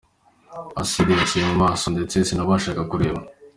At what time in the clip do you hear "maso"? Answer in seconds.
1.63-1.85